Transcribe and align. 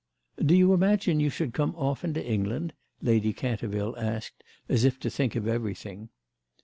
"Do 0.43 0.55
you 0.55 0.73
imagine 0.73 1.19
you 1.19 1.29
should 1.29 1.53
come 1.53 1.75
often 1.75 2.15
to 2.15 2.25
England?" 2.25 2.73
Lady 3.03 3.33
Canterville 3.33 3.93
asked 3.99 4.43
as 4.67 4.83
if 4.83 4.99
to 5.01 5.11
think 5.11 5.35
of 5.35 5.47
everything. 5.47 6.09